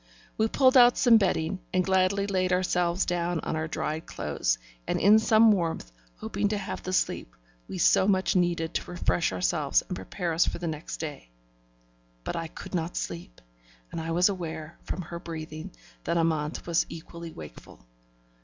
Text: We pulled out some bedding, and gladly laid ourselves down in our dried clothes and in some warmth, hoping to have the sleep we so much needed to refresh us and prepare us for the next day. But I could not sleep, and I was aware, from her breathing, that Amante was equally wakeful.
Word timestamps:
We 0.35 0.47
pulled 0.47 0.75
out 0.75 0.97
some 0.97 1.17
bedding, 1.19 1.59
and 1.71 1.85
gladly 1.85 2.25
laid 2.25 2.51
ourselves 2.51 3.05
down 3.05 3.37
in 3.45 3.55
our 3.55 3.67
dried 3.67 4.07
clothes 4.07 4.57
and 4.87 4.99
in 4.99 5.19
some 5.19 5.51
warmth, 5.51 5.91
hoping 6.17 6.47
to 6.47 6.57
have 6.57 6.81
the 6.81 6.91
sleep 6.91 7.35
we 7.67 7.77
so 7.77 8.07
much 8.07 8.35
needed 8.35 8.73
to 8.73 8.89
refresh 8.89 9.31
us 9.31 9.53
and 9.53 9.95
prepare 9.95 10.33
us 10.33 10.47
for 10.47 10.57
the 10.57 10.65
next 10.65 10.97
day. 10.97 11.29
But 12.23 12.35
I 12.35 12.47
could 12.47 12.73
not 12.73 12.97
sleep, 12.97 13.41
and 13.91 14.01
I 14.01 14.09
was 14.09 14.27
aware, 14.27 14.79
from 14.85 15.03
her 15.03 15.19
breathing, 15.19 15.69
that 16.05 16.17
Amante 16.17 16.63
was 16.65 16.87
equally 16.89 17.29
wakeful. 17.31 17.85